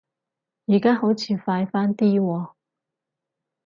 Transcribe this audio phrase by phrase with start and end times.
[0.65, 2.53] 而家好似快返啲喎